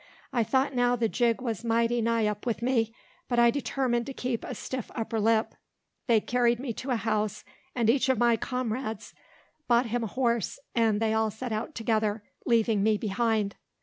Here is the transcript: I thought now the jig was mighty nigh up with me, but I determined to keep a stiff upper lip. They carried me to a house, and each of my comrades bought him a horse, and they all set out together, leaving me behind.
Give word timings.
I 0.33 0.43
thought 0.43 0.73
now 0.73 0.95
the 0.95 1.07
jig 1.07 1.43
was 1.43 1.63
mighty 1.63 2.01
nigh 2.01 2.25
up 2.25 2.47
with 2.47 2.63
me, 2.63 2.91
but 3.29 3.37
I 3.37 3.51
determined 3.51 4.07
to 4.07 4.15
keep 4.15 4.43
a 4.43 4.55
stiff 4.55 4.89
upper 4.95 5.19
lip. 5.19 5.53
They 6.07 6.19
carried 6.19 6.59
me 6.59 6.73
to 6.73 6.89
a 6.89 6.95
house, 6.95 7.43
and 7.75 7.87
each 7.87 8.09
of 8.09 8.17
my 8.17 8.35
comrades 8.35 9.13
bought 9.67 9.85
him 9.85 10.03
a 10.03 10.07
horse, 10.07 10.57
and 10.73 10.99
they 10.99 11.13
all 11.13 11.29
set 11.29 11.51
out 11.51 11.75
together, 11.75 12.23
leaving 12.47 12.81
me 12.81 12.97
behind. 12.97 13.57